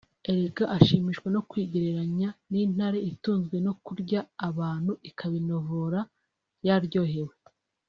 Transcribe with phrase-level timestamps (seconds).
[0.29, 5.99] Erega ashimishwa no kwigereranya n’intare itunzwe no kurya abantu ikabinovora
[6.67, 7.33] yaryohewe